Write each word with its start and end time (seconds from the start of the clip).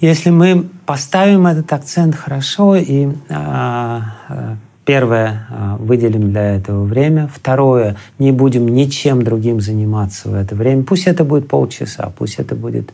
Если 0.00 0.28
мы 0.28 0.68
поставим 0.84 1.46
этот 1.46 1.72
акцент 1.72 2.14
хорошо 2.14 2.76
и 2.76 3.08
а, 3.30 4.02
а, 4.28 4.56
Первое, 4.84 5.48
а, 5.50 5.76
выделим 5.78 6.30
для 6.30 6.54
этого 6.54 6.84
время. 6.84 7.28
Второе, 7.34 7.96
не 8.20 8.30
будем 8.30 8.68
ничем 8.68 9.22
другим 9.22 9.60
заниматься 9.60 10.28
в 10.28 10.34
это 10.34 10.54
время. 10.54 10.84
Пусть 10.84 11.08
это 11.08 11.24
будет 11.24 11.48
полчаса, 11.48 12.12
пусть 12.16 12.36
это 12.36 12.54
будет 12.54 12.92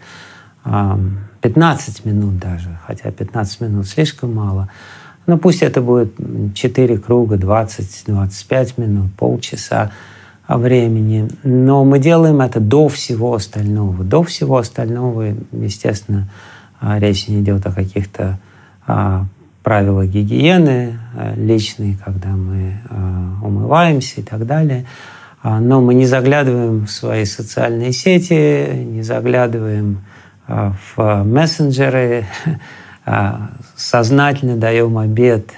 15 0.65 2.05
минут 2.07 2.39
даже, 2.39 2.79
хотя 2.87 3.11
15 3.11 3.61
минут 3.61 3.87
слишком 3.89 4.35
мало. 4.35 4.71
Но 5.27 5.37
пусть 5.37 5.61
это 5.61 5.83
будет 5.83 6.15
4 6.55 6.97
круга, 6.97 7.37
20-25 7.37 8.81
минут, 8.81 9.13
полчаса 9.15 9.91
времени. 10.49 11.29
Но 11.43 11.85
мы 11.85 11.99
делаем 11.99 12.41
это 12.41 12.59
до 12.59 12.89
всего 12.89 13.35
остального. 13.35 14.03
До 14.03 14.23
всего 14.23 14.57
остального, 14.57 15.35
естественно, 15.53 16.29
а, 16.29 16.62
речь 16.83 17.29
не 17.29 17.41
идет 17.41 17.67
о 17.67 17.73
каких-то 17.73 18.39
а, 18.87 19.25
правилах 19.63 20.07
гигиены 20.07 20.99
а, 21.15 21.35
личной, 21.35 21.97
когда 22.05 22.31
мы 22.31 22.81
умываемся 23.43 24.21
и 24.21 24.25
так 24.25 24.47
далее. 24.47 24.85
Но 25.43 25.81
мы 25.81 25.95
не 25.95 26.07
заглядываем 26.07 26.87
в 26.87 26.91
свои 26.91 27.25
социальные 27.25 27.93
сети, 27.93 28.85
не 28.85 29.03
заглядываем 29.03 29.99
в 30.47 31.25
мессенджеры, 31.25 32.27
сознательно 33.77 34.57
даем 34.57 34.99
обед 34.99 35.49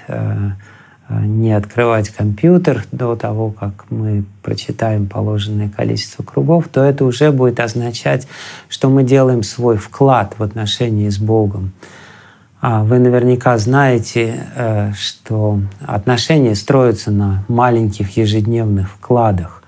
не 1.09 1.53
открывать 1.53 2.09
компьютер 2.09 2.85
до 2.91 3.15
того, 3.15 3.51
как 3.51 3.85
мы 3.89 4.25
прочитаем 4.41 5.07
положенное 5.07 5.69
количество 5.69 6.23
кругов, 6.23 6.67
то 6.67 6.83
это 6.83 7.05
уже 7.05 7.31
будет 7.31 7.59
означать, 7.59 8.27
что 8.69 8.89
мы 8.89 9.03
делаем 9.03 9.43
свой 9.43 9.77
вклад 9.77 10.33
в 10.37 10.43
отношении 10.43 11.09
с 11.09 11.19
Богом. 11.19 11.73
А 12.67 12.83
вы 12.83 12.97
наверняка 12.97 13.55
знаете, 13.59 14.47
э, 14.55 14.93
что 14.93 15.59
отношения 15.85 16.55
строятся 16.55 17.11
на 17.11 17.43
маленьких 17.47 18.17
ежедневных 18.17 18.89
вкладах. 18.89 19.61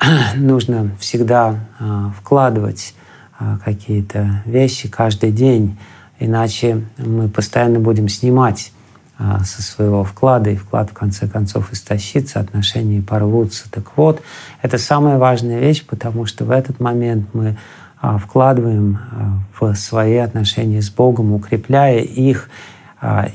Нужно 0.34 0.92
всегда 0.98 1.56
э, 1.78 2.10
вкладывать 2.18 2.94
э, 3.38 3.58
какие-то 3.62 4.42
вещи 4.46 4.88
каждый 4.88 5.30
день, 5.30 5.76
иначе 6.18 6.86
мы 6.96 7.28
постоянно 7.28 7.80
будем 7.80 8.08
снимать 8.08 8.72
со 9.18 9.62
своего 9.62 10.04
вклада, 10.04 10.50
и 10.50 10.56
вклад 10.56 10.90
в 10.90 10.92
конце 10.92 11.26
концов 11.26 11.72
истощится, 11.72 12.38
отношения 12.38 13.00
порвутся. 13.00 13.70
Так 13.70 13.96
вот, 13.96 14.22
это 14.60 14.76
самая 14.76 15.16
важная 15.16 15.58
вещь, 15.58 15.86
потому 15.86 16.26
что 16.26 16.44
в 16.44 16.50
этот 16.50 16.80
момент 16.80 17.28
мы 17.32 17.56
а, 18.00 18.18
вкладываем 18.18 18.98
а, 19.10 19.38
в 19.58 19.74
свои 19.74 20.16
отношения 20.16 20.82
с 20.82 20.90
Богом, 20.90 21.32
укрепляя 21.32 22.00
их 22.00 22.50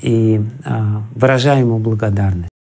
и 0.01 0.43
выражаем 1.15 1.67
ему 1.67 1.77
благодарность. 1.77 2.50